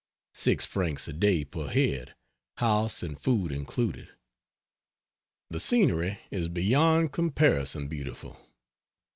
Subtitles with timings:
[0.33, 2.15] Six francs a day per head,
[2.57, 4.09] house and food included.
[5.51, 8.35] The scenery is beyond comparison beautiful.